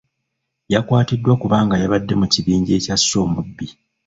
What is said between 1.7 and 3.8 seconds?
yabadde mu kibinja ekyasse omubbi.